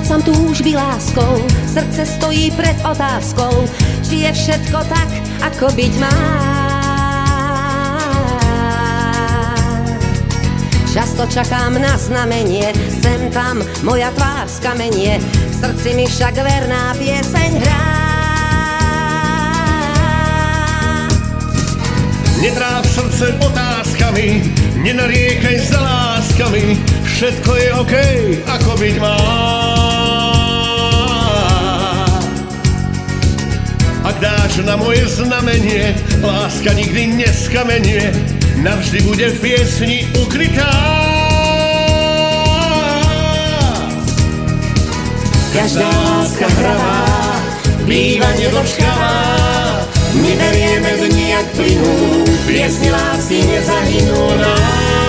[0.00, 1.34] keď splácam túžby láskou,
[1.68, 3.68] srdce stojí pred otázkou,
[4.00, 5.10] či je všetko tak,
[5.44, 6.16] ako byť má.
[10.88, 12.72] Často čakám na znamenie,
[13.04, 17.84] sem tam moja tvár skamenie, v srdci mi však verná pieseň hrá.
[22.40, 24.48] Netráv srdce otázkami,
[24.80, 27.94] nenariekaj za láskami, všetko je OK,
[28.48, 29.79] ako byť má.
[34.20, 38.12] Dáš na moje znamenie, láska nikdy neskamenie,
[38.60, 40.68] navždy bude v piesni ukrytá.
[45.56, 47.02] Každá láska hravá,
[47.88, 49.16] býva nedočkavá,
[50.14, 51.94] my berieme dni, jak plynú,
[52.46, 54.99] piesni lásky nezahynú nám.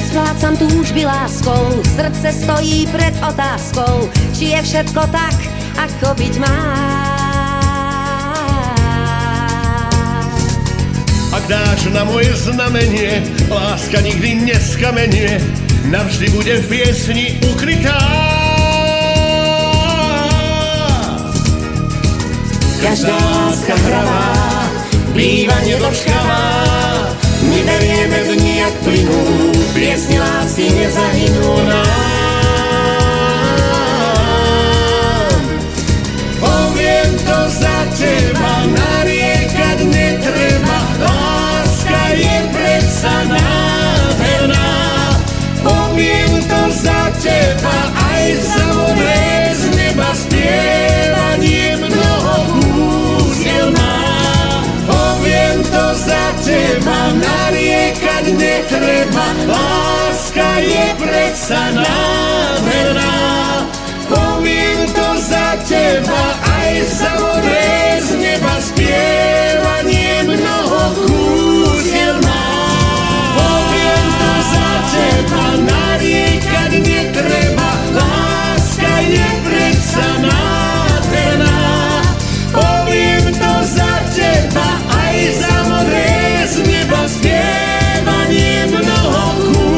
[0.00, 5.36] Splácam túžby láskou, srdce stojí pred otázkou, či je všetko tak,
[5.76, 6.58] ako byť má.
[11.30, 15.38] Ak dáš na moje znamenie, láska nikdy neskamenie,
[15.86, 18.00] navždy bude v piesni ukrytá.
[22.82, 24.26] Každá láska hravá,
[25.14, 26.44] býva nedočkavá,
[27.46, 29.59] my berieme dni, jak plynú,
[29.90, 31.39] piesni lásky nezahynú
[58.80, 60.94] netreba, láska je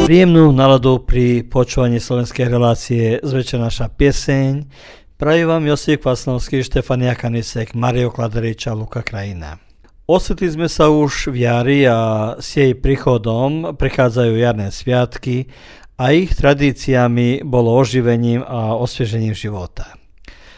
[0.03, 4.67] Príjemnú náladu pri počúvaní slovenskej relácie zväčša naša pieseň.
[5.15, 9.63] Prajú vám Josip Kvasnovský, Štefania Kanisek, Mario Kladerič a Luka Krajina.
[10.11, 15.47] Ocitli sme sa už v jari a s jej príchodom prichádzajú jarné sviatky
[15.95, 19.95] a ich tradíciami bolo oživením a osviežením života.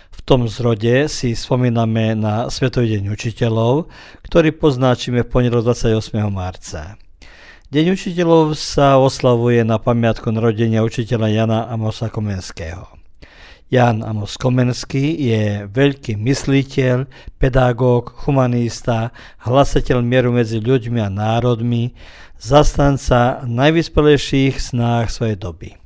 [0.08, 3.92] V tom zrode si spomíname na Svetový deň učiteľov,
[4.24, 6.00] ktorý poznáčime v pondelok 28.
[6.32, 7.03] marca.
[7.74, 12.86] Deň učiteľov sa oslavuje na pamiatku narodenia učiteľa Jana Amosa Komenského.
[13.66, 19.10] Jan Amos Komenský je veľký mysliteľ, pedagóg, humanista,
[19.42, 21.98] hlasateľ mieru medzi ľuďmi a národmi,
[22.38, 25.83] zastanca najvyspelejších snách svojej doby.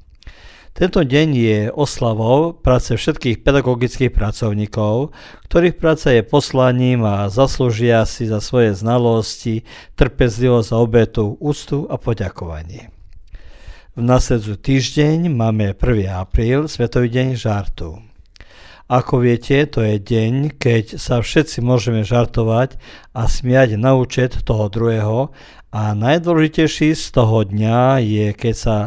[0.79, 5.11] Tento deň je oslavou práce všetkých pedagogických pracovníkov,
[5.51, 9.67] ktorých práca je poslaním a zaslúžia si za svoje znalosti,
[9.99, 12.95] trpezlivosť a obetu, úctu a poďakovanie.
[13.99, 16.15] V nasledzu týždeň máme 1.
[16.15, 17.99] apríl, Svetový deň žartu.
[18.87, 22.79] Ako viete, to je deň, keď sa všetci môžeme žartovať
[23.19, 25.35] a smiať na účet toho druhého
[25.75, 28.79] a najdôležitejší z toho dňa je, keď sa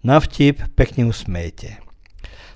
[0.00, 1.80] na vtip pekne usmejete.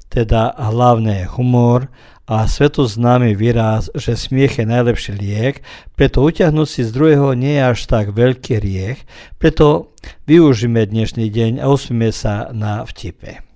[0.08, 1.90] Teda hlavne humor
[2.24, 5.60] a svetoznámy výraz, že smiech je najlepší liek,
[5.92, 9.04] preto utiahnuť si z druhého nie je až tak veľký riech,
[9.36, 9.92] preto
[10.24, 13.53] využíme dnešný deň a usmíme sa na vtipe.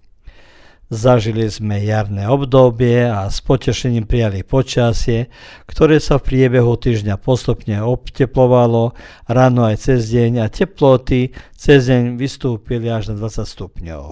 [0.88, 5.28] Zažili sme jarné obdobie a s potešením prijali počasie,
[5.68, 8.96] ktoré sa v priebehu týždňa postupne obteplovalo,
[9.28, 14.04] ráno aj cez deň a teploty cez deň vystúpili až na 20 stupňov.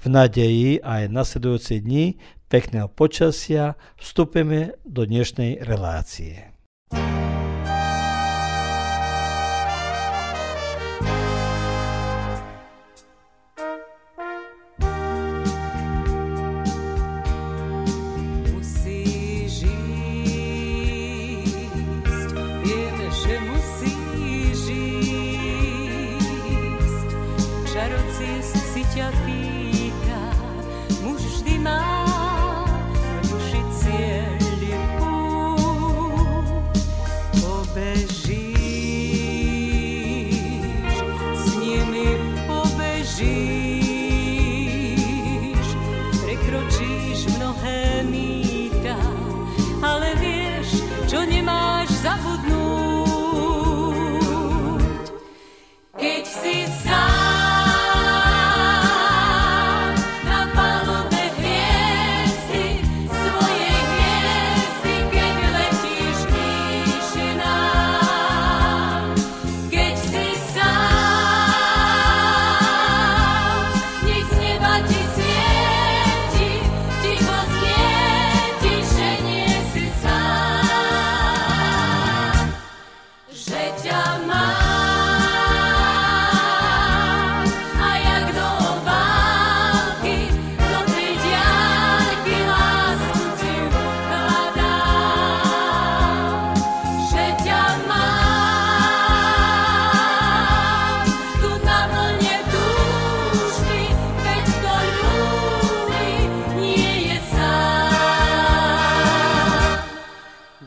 [0.00, 2.16] V nadeji aj nasledujúci dni
[2.48, 6.53] pekného počasia vstúpime do dnešnej relácie.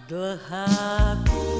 [0.07, 1.56] Dohaku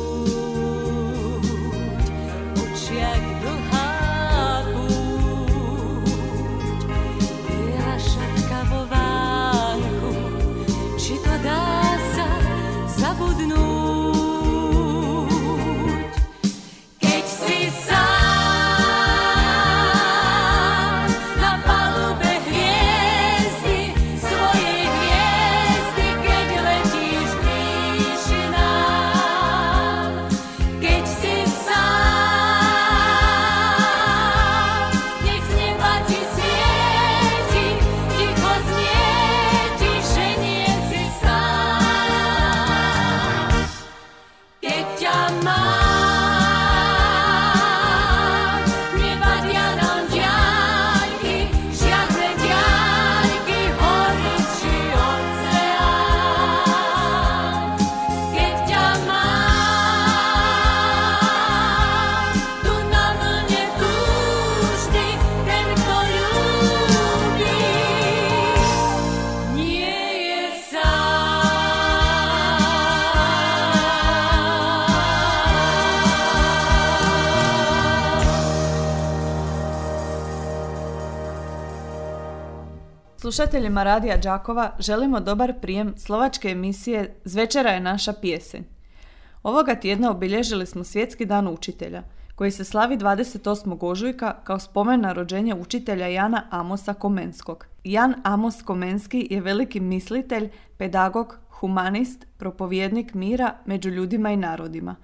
[83.37, 88.63] Slušateljima Radija Đakova želimo dobar prijem slovačke emisije Zvečera je naša pjesenj.
[89.43, 92.03] Ovoga tjedna obilježili smo Svjetski dan učitelja,
[92.35, 93.77] koji se slavi 28.
[93.81, 97.65] ožujka kao spomen na rođenje učitelja Jana Amosa Komenskog.
[97.83, 104.95] Jan Amos Komenski je veliki mislitelj, pedagog, humanist, propovjednik mira među ljudima i narodima.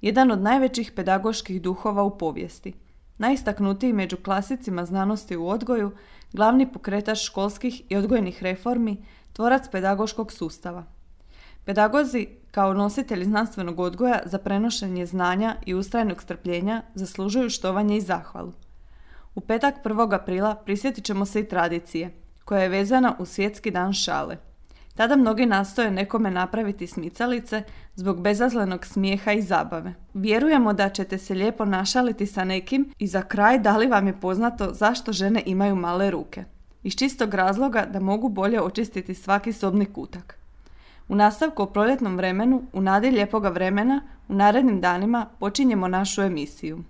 [0.00, 2.72] Jedan od najvećih pedagoških duhova u povijesti.
[3.20, 5.90] Najistaknutiji među klasicima znanosti u odgoju,
[6.32, 10.84] glavni pokretač školskih i odgojnih reformi, tvorac pedagoškog sustava.
[11.64, 18.52] Pedagozi kao nositelji znanstvenog odgoja za prenošenje znanja i ustrajnog strpljenja zaslužuju štovanje i zahvalu.
[19.34, 20.14] U petak 1.
[20.14, 24.36] aprila prisjetit ćemo se i tradicije, koja je vezana u svjetski dan šale–
[25.00, 27.62] tada mnogi nastoje nekome napraviti smicalice
[27.94, 29.94] zbog bezazlenog smijeha i zabave.
[30.14, 34.20] Vjerujemo da ćete se lijepo našaliti sa nekim i za kraj da li vam je
[34.20, 36.44] poznato zašto žene imaju male ruke.
[36.82, 40.38] Iz čistog razloga da mogu bolje očistiti svaki sobni kutak.
[41.08, 46.84] U nastavku o proljetnom vremenu, u nadi lijepoga vremena, u narednim danima počinjemo našu emisiju.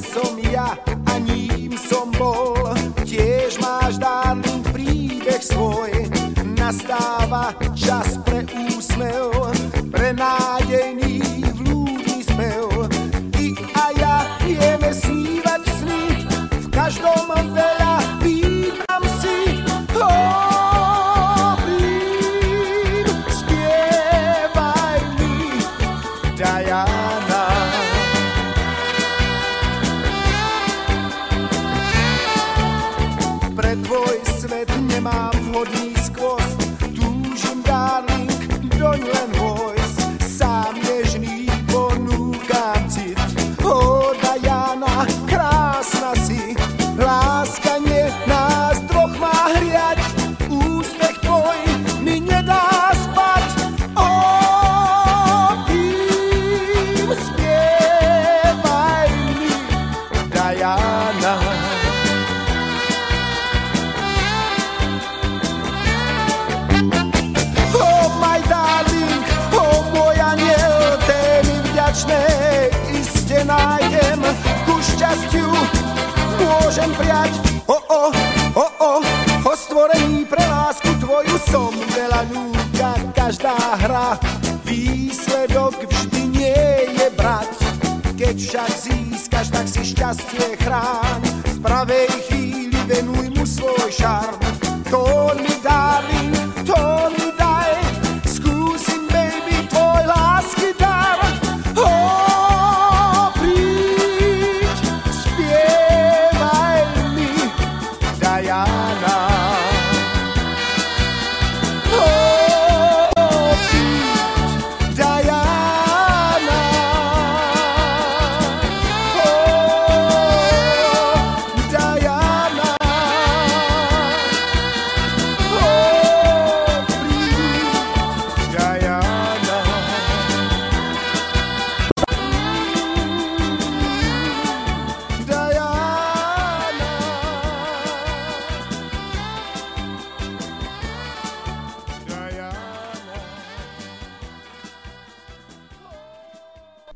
[0.00, 2.56] Som ja a ním som bol,
[3.04, 6.08] tiež máš darling príbeh svoj.
[6.56, 9.51] Nastáva čas pre úsmev,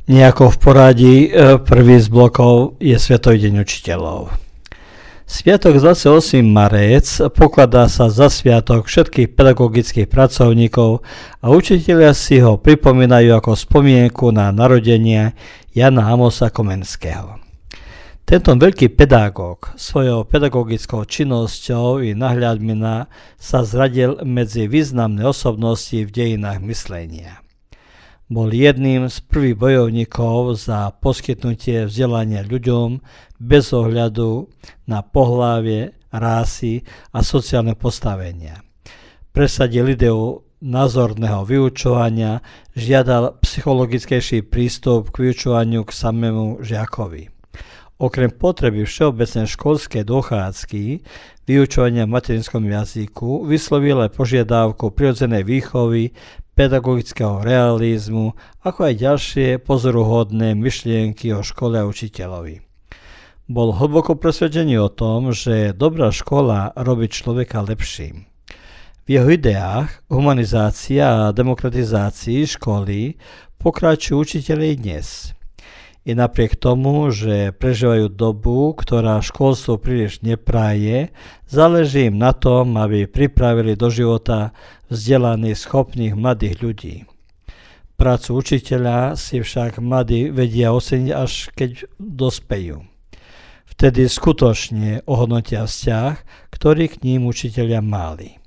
[0.06, 4.30] Nejako v poradí e, prvý z blokov je Svetový deň učiteľov.
[5.26, 6.46] Sviatok 28.
[6.46, 7.02] marec
[7.34, 11.02] pokladá sa za sviatok všetkých pedagogických pracovníkov
[11.42, 15.34] a učiteľia si ho pripomínajú ako spomienku na narodenie
[15.74, 17.42] Jana Amosa Komenského.
[18.22, 23.10] Tento veľký pedagóg svojou pedagogickou činnosťou i nahľadmina
[23.42, 27.42] sa zradil medzi významné osobnosti v dejinách myslenia.
[28.26, 32.98] Bol jedným z prvých bojovníkov za poskytnutie vzdelania ľuďom
[33.38, 34.50] bez ohľadu
[34.90, 36.82] na pohlavie, rásy
[37.14, 38.66] a sociálne postavenia.
[39.30, 42.42] Presadil ideu názorného vyučovania,
[42.74, 47.30] žiadal psychologickejší prístup k vyučovaniu k samému žiakovi.
[48.02, 50.82] Okrem potreby všeobecnej školskej dochádzky,
[51.46, 56.10] vyučovania v materinskom jazyku, vyslovil aj požiadavku prirodzenej výchovy,
[56.56, 58.32] pedagogického realizmu,
[58.64, 62.64] ako aj ďalšie pozoruhodné myšlienky o škole a učiteľovi.
[63.46, 68.26] Bol hlboko presvedčený o tom, že dobrá škola robí človeka lepším.
[69.06, 73.14] V jeho ideách humanizácia a demokratizácii školy
[73.60, 75.35] pokračujú učiteľi dnes.
[76.06, 81.10] I napriek tomu, že prežívajú dobu, ktorá školstvo príliš nepráje,
[81.50, 84.54] záleží im na tom, aby pripravili do života
[84.86, 86.96] vzdelaných, schopných mladých ľudí.
[87.98, 92.86] Prácu učiteľa si však mladí vedia oceniť až keď dospejú.
[93.66, 96.14] Vtedy skutočne ohodnotia vzťah,
[96.54, 98.38] ktorý k ním učiteľia mali.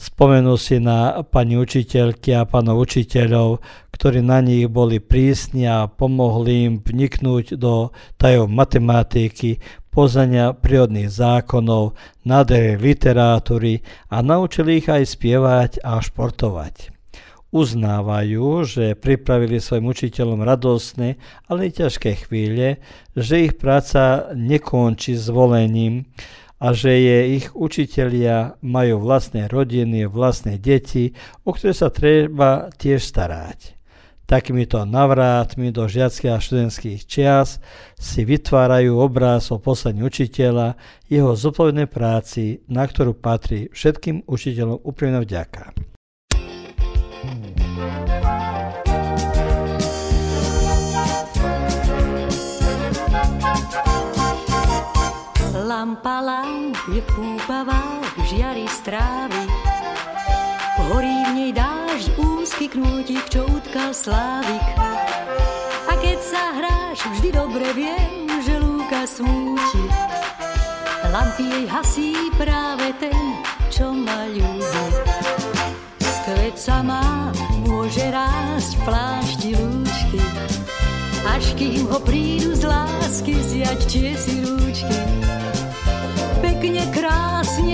[0.00, 3.60] Spomenú si na pani učiteľky a panov učiteľov,
[3.92, 9.60] ktorí na nich boli prísni a pomohli im vniknúť do tajov matematiky,
[9.92, 11.92] poznania prírodných zákonov,
[12.24, 16.96] nádhery literatúry a naučili ich aj spievať a športovať.
[17.52, 22.80] Uznávajú, že pripravili svojim učiteľom radosné, ale i ťažké chvíle,
[23.12, 26.08] že ich práca nekončí zvolením,
[26.60, 31.16] a že je ich učitelia majú vlastné rodiny, vlastné deti,
[31.48, 33.80] o ktoré sa treba tiež starať.
[34.28, 37.58] Takýmito navrátmi do žiackých a študentských čias
[37.98, 40.78] si vytvárajú obraz o poslaní učiteľa,
[41.10, 45.89] jeho zodpovednej práci, na ktorú patrí všetkým učiteľom úprimná vďaka.
[56.90, 59.42] Je v púpavách, žiari strávy.
[60.90, 64.66] Horí v nej dážď, úzky knútik, čo utkal slávik.
[65.86, 69.84] A keď sa hráš, vždy dobre viem, že lúka smúti.
[71.14, 73.38] Lampy jej hasí práve ten,
[73.70, 74.86] čo ma ľúbi.
[76.26, 77.34] Kveď sa má,
[77.66, 80.22] môže rásť v plášti lúčky,
[81.26, 85.39] až kým ho prídu z lásky zjať tie si rúčky.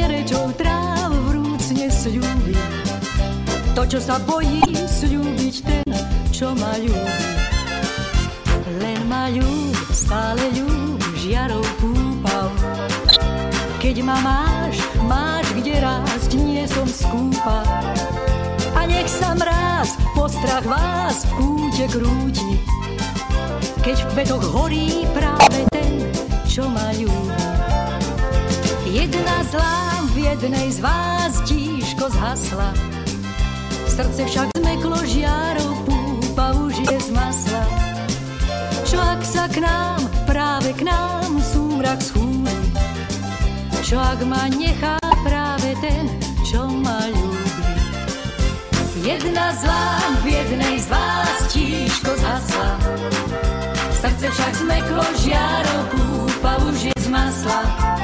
[0.06, 2.54] Rečou tráv vrúcne sľúbi,
[3.74, 5.90] to, čo sa bojí sľúbiť ten,
[6.30, 7.26] čo ma ľúbi.
[8.78, 12.54] Len ma ľúb, stále ľúb, žiarou púpal.
[13.82, 14.78] Keď ma máš,
[15.10, 17.66] máš kde rásť, nie som skúpa.
[18.78, 22.62] A nech sa mráz, postrach vás v kúte krúti.
[23.82, 26.06] Keď v kvetoch horí práve ten,
[26.46, 27.55] čo ma ľúbi.
[28.96, 32.72] Jedna zlá v jednej z vás tížko zhasla,
[33.92, 37.64] Srdce však zmeklo žiarou, púpa už je z masla.
[38.88, 42.56] Čo ak sa k nám, práve k nám súmrak schúli?
[43.84, 46.08] Čo ak ma nechá práve ten,
[46.48, 47.68] čo ma ľúbi?
[49.04, 49.92] Jedna zlá
[50.24, 52.72] v jednej z vás tížko zhasla.
[53.92, 57.95] Srdce však zmeklo žiarou, púpa už je z masla.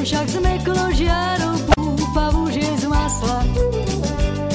[0.00, 3.44] Srdce však zmeklo žiarou, púpa už je z masla.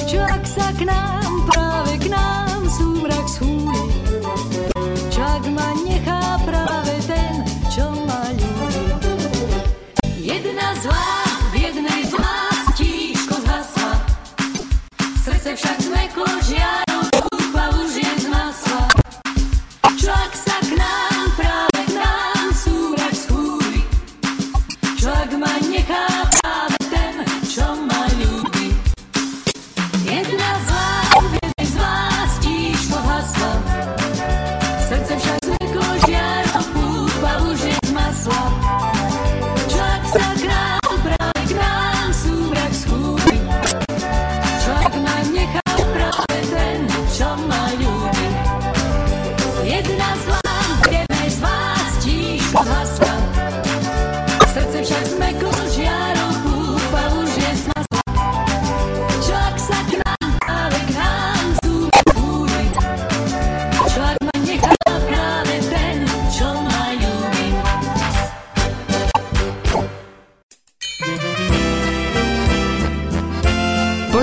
[0.02, 3.86] Čo ak sa k nám, práve k nám súmrak schúli?
[5.06, 8.98] Čo ak ma nechá práve ten, čo ma ľúbi?
[10.18, 10.78] Jedna v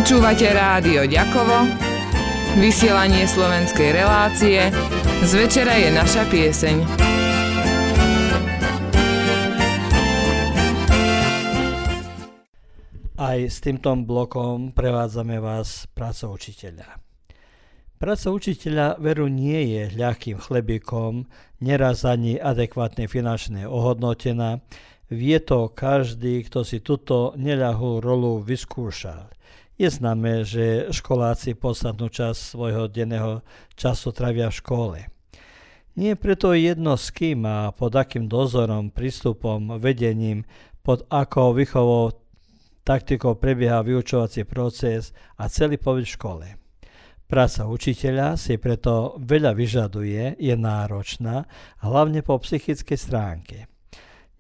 [0.04, 1.64] Počúvate rádio Ďakovo,
[2.60, 4.68] vysielanie slovenskej relácie,
[5.24, 6.76] z večera je naša pieseň.
[13.16, 17.00] Aj s týmto blokom prevádzame vás prácou učiteľa.
[17.96, 21.32] Práca učiteľa veru nie je ľahkým chlebíkom,
[21.64, 24.60] neraz ani adekvátne finančne ohodnotená.
[25.08, 29.32] Vie to každý, kto si túto neľahú rolu vyskúšal.
[29.84, 33.44] Je známe, že školáci podstatnú časť svojho denného
[33.76, 35.00] času trávia v škole.
[36.00, 40.48] Nie preto jedno s kým a pod akým dozorom, prístupom, vedením,
[40.88, 42.16] pod akou výchovou
[42.88, 46.48] taktikou prebieha vyučovací proces a celý pobyt v škole.
[47.28, 51.44] Práca učiteľa si preto veľa vyžaduje, je náročná,
[51.84, 53.73] hlavne po psychickej stránke.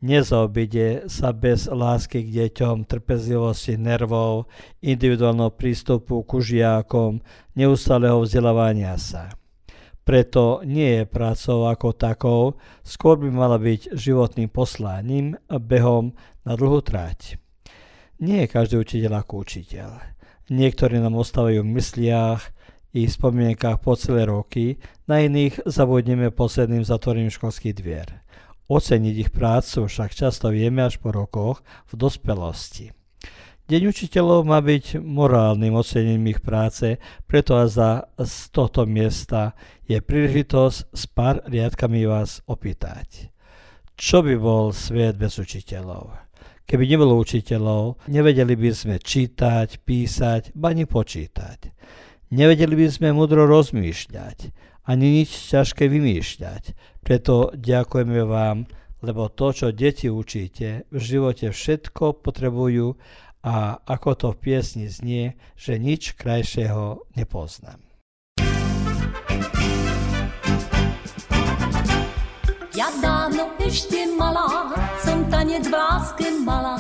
[0.04, 4.52] Nezaobíde sa bez lásky k deťom, trpezlivosti nervov,
[4.84, 7.24] individuálneho prístupu ku žiakom,
[7.56, 9.32] neustáleho vzdelávania sa.
[10.04, 12.44] Preto nie je prácou ako takou,
[12.84, 16.12] skôr by mala byť životným poslaním behom
[16.44, 17.40] na dlhú trať.
[18.20, 20.04] Nie je každý učiteľ ako učiteľ.
[20.52, 22.52] Niektorí nám ostávajú v mysliach
[22.92, 28.23] i spomienkach po celé roky, na iných zabudneme posledným zatvorením školských dvier.
[28.72, 31.60] Oceniť ich prácu však často vieme až po rokoch
[31.92, 32.96] v dospelosti.
[33.64, 39.56] Deň učiteľov má byť morálnym ocenením ich práce, preto a za z tohto miesta
[39.88, 43.32] je príležitosť s pár riadkami vás opýtať.
[43.96, 46.12] Čo by bol svet bez učiteľov?
[46.64, 51.72] Keby nebolo učiteľov, nevedeli by sme čítať, písať, ani počítať.
[52.36, 54.52] Nevedeli by sme mudro rozmýšľať,
[54.88, 56.64] ani nič ťažké vymýšľať.
[57.04, 58.68] Preto ďakujeme vám,
[59.04, 62.96] lebo to, čo deti učíte, v živote všetko potrebujú
[63.44, 67.84] a ako to v piesni znie, že nič krajšieho nepoznám.
[72.74, 74.72] Ja dávno ešte malá
[75.04, 76.80] som tanec v láske mala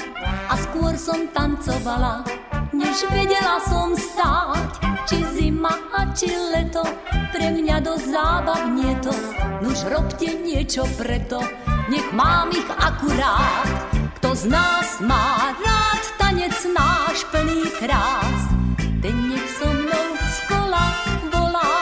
[0.49, 2.23] a skôr som tancovala,
[2.71, 4.92] než vedela som stáť.
[5.13, 6.81] Či zima a či leto,
[7.29, 9.13] pre mňa do zábav nie to,
[9.61, 11.37] nuž robte niečo preto,
[11.85, 13.93] nech mám ich akurát.
[14.17, 18.41] Kto z nás má rád tanec náš plný krás,
[19.05, 20.97] ten nech so mnou z kola
[21.29, 21.77] volá.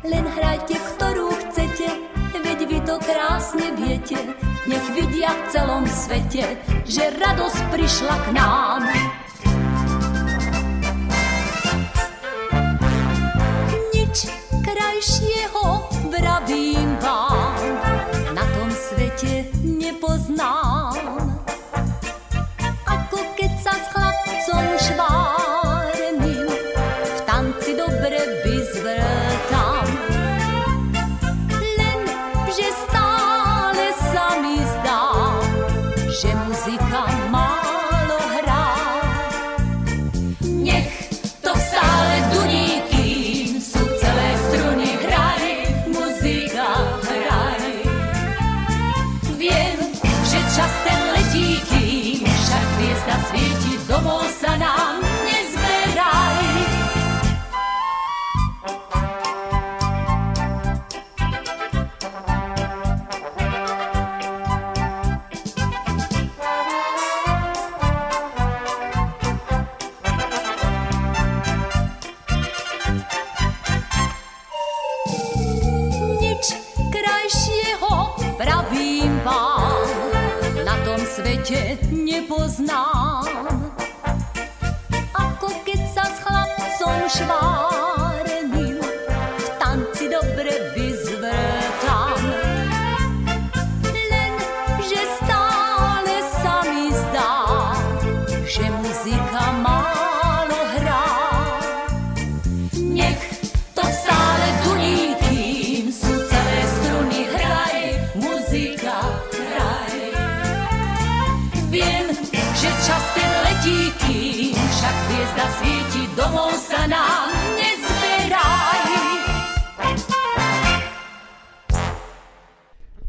[0.00, 1.92] Len hrajte, ktorú chcete,
[2.40, 4.16] veď vy to krásne viete,
[4.64, 6.56] nech vidia v celom svete,
[6.88, 8.80] že radosť prišla k nám.
[15.02, 15.31] Krajšieho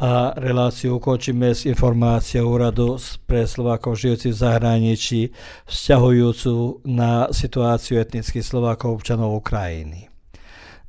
[0.03, 5.21] a reláciu ukončíme s informáciou úradu pre Slovákov žijúci v zahraničí
[5.63, 10.11] vzťahujúcu na situáciu etnických Slovákov občanov Ukrajiny.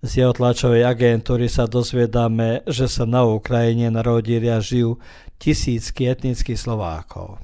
[0.03, 4.99] Z jeho tlačovej agentúry sa dozvedáme, že sa na Ukrajine narodili a žijú
[5.39, 7.39] tisícky etnických Slovákov.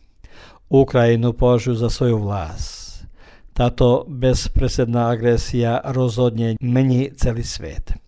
[0.66, 3.06] Ukrajinu považujú za svoju vlast.
[3.54, 7.99] Táto bezpresedná agresia rozhodne mení celý svet.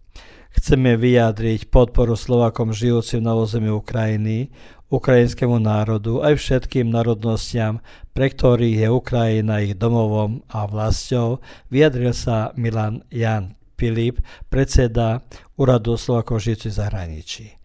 [0.53, 4.53] Chceme vyjadriť podporu Slovakom žijúcim na území Ukrajiny,
[4.93, 7.81] ukrajinskému národu aj všetkým národnostiam,
[8.13, 11.41] pre ktorých je Ukrajina ich domovom a vlastou,
[11.73, 15.25] vyjadril sa Milan Jan Filip, predseda
[15.59, 17.62] Úradu Slovakov žijúcich zahraničí.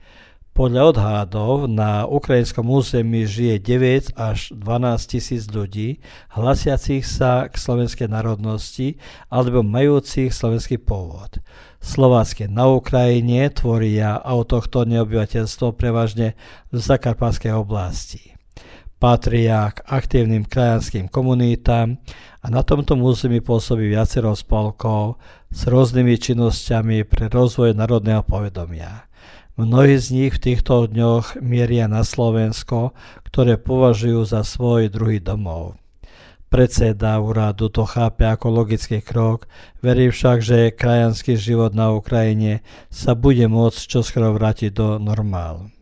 [0.57, 6.01] Podľa odhádov na ukrajinskom území žije 9 až 12 tisíc ľudí,
[6.33, 8.97] hlasiacich sa k slovenskej národnosti
[9.29, 11.45] alebo majúcich slovenský pôvod.
[11.77, 16.33] Slovácké na Ukrajine tvoria autochtónne obyvateľstvo prevažne
[16.73, 18.33] v Zakarpatskej oblasti.
[18.97, 22.01] Patria k aktívnym krajanským komunitám
[22.41, 25.21] a na tomto území pôsobí viacero spolkov
[25.53, 29.06] s rôznymi činnosťami pre rozvoj národného povedomia.
[29.57, 32.93] Mnohí z nich v týchto dňoch mieria na Slovensko,
[33.25, 35.81] ktoré považujú za svoj druhý domov.
[36.53, 39.49] Predseda úradu to chápe ako logický krok,
[39.81, 42.61] verí však, že krajanský život na Ukrajine
[42.93, 45.73] sa bude môcť čoskoro vrátiť do normálu.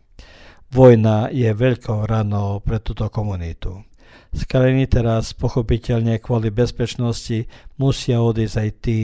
[0.72, 3.84] Vojna je veľkou ranou pre túto komunitu.
[4.32, 7.44] Z krajiny teraz pochopiteľne kvôli bezpečnosti
[7.76, 9.00] musia odísť aj tí,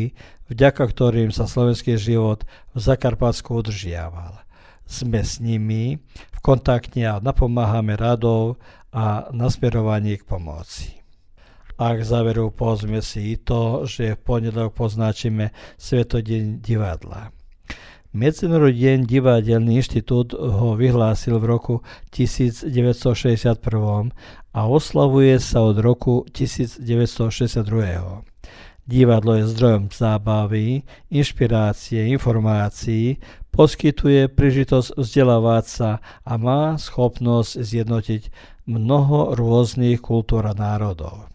[0.49, 4.42] vďaka ktorým sa slovenský život v Zakarpatsku udržiaval.
[4.87, 8.61] Sme s nimi v kontakte a napomáhame radov
[8.93, 11.01] a nasmerovaní k pomoci.
[11.81, 17.33] A k záveru povedzme si i to, že v pondelok poznačíme Svetodeň divadla.
[18.13, 21.75] Medzinárodný deň divadelný inštitút ho vyhlásil v roku
[22.13, 23.57] 1961
[24.53, 27.65] a oslavuje sa od roku 1962.
[28.85, 33.17] Divadlo je zdrojom zábavy, inšpirácie, informácií,
[33.53, 35.91] poskytuje prížitosť vzdelávať sa
[36.25, 38.23] a má schopnosť zjednotiť
[38.67, 41.29] mnoho rôznych kultúr a národov.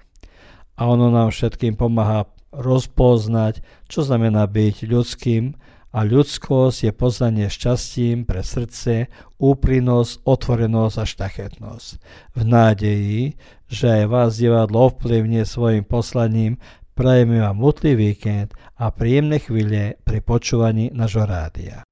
[0.78, 5.54] A ono nám všetkým pomáha rozpoznať, čo znamená byť ľudským,
[5.98, 9.08] a ľudskosť je poznanie šťastím pre srdce,
[9.40, 11.90] úprimnosť, otvorenosť a štachetnosť.
[12.38, 13.40] V nádeji,
[13.72, 16.60] že aj vás divadlo ovplyvne svojim poslaním,
[16.92, 21.87] prajeme vám mútlý víkend a príjemné chvíle pri počúvaní nášho rádia.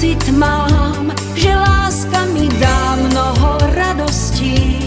[0.00, 4.80] Pocit mám, že láska mi dá mnoho radostí.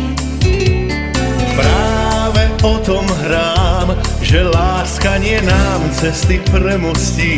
[1.56, 3.94] Práve o tom hrám,
[4.34, 7.38] že láska nie nám cesty premostí.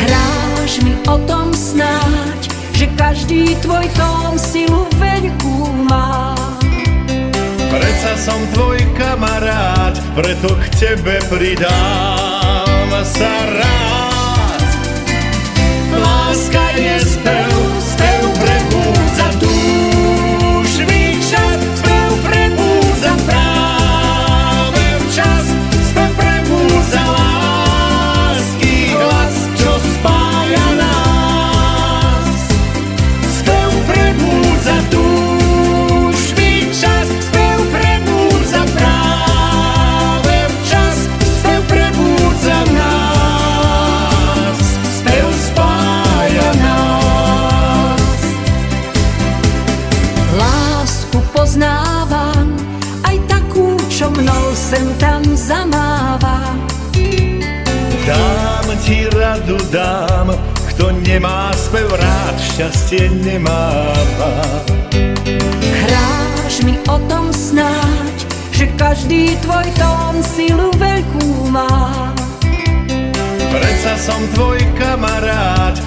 [0.00, 6.32] Hráš mi o tom snáď, že každý tvoj tón silu veľkú má.
[7.68, 14.60] Preca som tvoj kamarát, preto k tebe pridám sa rád.
[16.00, 17.43] Láska je spev,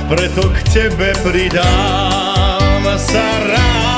[0.07, 3.96] preto k tebe pridám sa rád.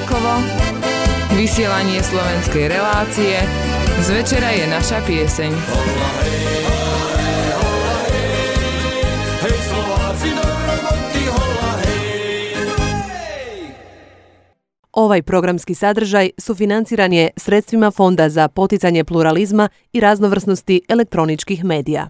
[0.00, 0.32] Ďakovo,
[1.36, 3.36] vysielanie slovenskej relácie,
[4.00, 5.52] z večera je naša pieseň.
[14.96, 22.08] Ovaj programski sadržaj sufinanciran je sredstvima Fonda za poticanje pluralizma i raznovrsnosti elektroničkih medija.